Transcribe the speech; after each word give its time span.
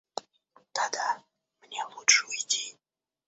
Да 0.73 0.89
да, 0.91 1.23
мне 1.61 1.85
лучше 1.95 2.25
уйти. 2.25 2.75